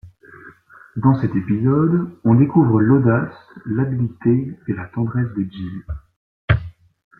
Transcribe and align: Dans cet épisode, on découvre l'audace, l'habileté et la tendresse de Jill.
Dans 0.95 1.13
cet 1.21 1.35
épisode, 1.35 2.09
on 2.23 2.33
découvre 2.33 2.81
l'audace, 2.81 3.35
l'habileté 3.67 4.57
et 4.67 4.73
la 4.73 4.87
tendresse 4.87 5.31
de 5.37 5.43
Jill. 5.43 5.83